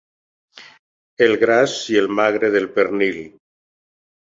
[1.25, 3.23] El gras i el magre del pernil.